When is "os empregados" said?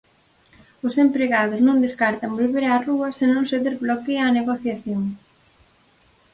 0.87-1.59